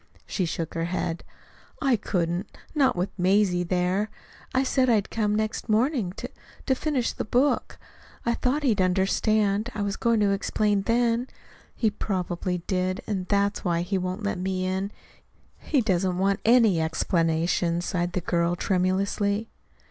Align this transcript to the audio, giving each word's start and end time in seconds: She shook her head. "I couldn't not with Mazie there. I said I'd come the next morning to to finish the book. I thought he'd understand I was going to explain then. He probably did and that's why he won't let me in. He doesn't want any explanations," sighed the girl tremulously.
She 0.25 0.45
shook 0.47 0.73
her 0.73 0.85
head. 0.85 1.23
"I 1.79 1.95
couldn't 1.95 2.57
not 2.73 2.95
with 2.95 3.11
Mazie 3.19 3.61
there. 3.61 4.09
I 4.51 4.63
said 4.63 4.89
I'd 4.89 5.11
come 5.11 5.33
the 5.33 5.37
next 5.37 5.69
morning 5.69 6.11
to 6.13 6.27
to 6.65 6.73
finish 6.73 7.11
the 7.13 7.23
book. 7.23 7.77
I 8.25 8.33
thought 8.33 8.63
he'd 8.63 8.81
understand 8.81 9.69
I 9.75 9.83
was 9.83 9.97
going 9.97 10.19
to 10.21 10.31
explain 10.31 10.81
then. 10.81 11.27
He 11.75 11.91
probably 11.91 12.63
did 12.65 13.03
and 13.05 13.27
that's 13.27 13.63
why 13.63 13.81
he 13.83 13.99
won't 13.99 14.23
let 14.23 14.39
me 14.39 14.65
in. 14.65 14.91
He 15.59 15.81
doesn't 15.81 16.17
want 16.17 16.39
any 16.43 16.81
explanations," 16.81 17.85
sighed 17.85 18.13
the 18.13 18.21
girl 18.21 18.55
tremulously. 18.55 19.51